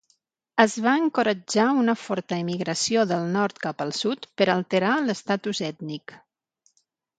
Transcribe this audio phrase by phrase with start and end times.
[0.61, 6.19] Es va encoratjar una forta emigració del nord cap al sud per alterar l'estatus ètnic.